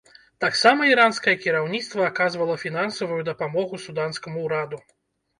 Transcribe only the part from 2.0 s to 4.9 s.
аказвала фінансавую дапамогу суданскаму ўраду.